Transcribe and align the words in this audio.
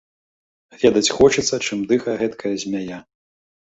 Ведаць 0.85 1.13
хочацца, 1.19 1.55
чым 1.65 1.87
дыхае 1.95 2.19
гэткая 2.25 2.53
змяя. 2.67 2.97